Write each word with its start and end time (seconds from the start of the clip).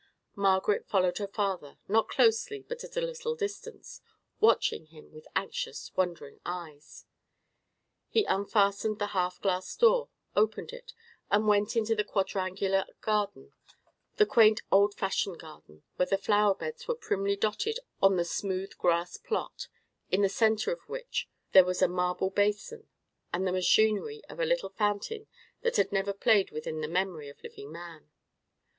Margaret 0.35 0.87
followed 0.87 1.19
her 1.19 1.27
father, 1.27 1.77
not 1.87 2.07
closely, 2.09 2.65
but 2.67 2.83
at 2.83 2.97
a 2.97 3.01
little 3.01 3.35
distance, 3.35 4.01
watching 4.39 4.87
him 4.87 5.11
with 5.11 5.27
anxious, 5.35 5.91
wondering 5.95 6.39
eyes. 6.43 7.05
He 8.09 8.23
unfastened 8.23 8.97
the 8.97 9.09
half 9.13 9.39
glass 9.41 9.75
door, 9.75 10.09
opened 10.35 10.73
it, 10.73 10.93
and 11.29 11.47
went 11.47 11.73
out 11.73 11.75
into 11.75 11.93
the 11.93 12.03
quadrangular 12.03 12.85
garden, 13.01 13.53
the 14.15 14.25
quaint 14.25 14.63
old 14.71 14.95
fashioned 14.95 15.37
garden, 15.39 15.83
where 15.97 16.07
the 16.07 16.17
flower 16.17 16.55
beds 16.55 16.87
were 16.87 16.95
primly 16.95 17.35
dotted 17.35 17.77
on 18.01 18.15
the 18.15 18.25
smooth 18.25 18.75
grass 18.79 19.17
plot, 19.17 19.67
in 20.09 20.23
the 20.23 20.29
centre 20.29 20.71
of 20.73 20.81
which 20.89 21.29
there 21.51 21.63
was 21.63 21.79
a 21.83 21.87
marble 21.87 22.31
basin, 22.31 22.89
and 23.31 23.45
the 23.45 23.51
machinery 23.51 24.23
of 24.29 24.39
a 24.39 24.45
little 24.45 24.69
fountain 24.69 25.27
that 25.61 25.75
had 25.75 25.91
never 25.91 26.11
played 26.11 26.49
within 26.49 26.81
the 26.81 26.87
memory 26.87 27.29
of 27.29 27.43
living 27.43 27.71
man. 27.71 28.09